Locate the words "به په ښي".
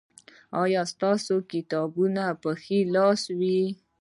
2.15-2.79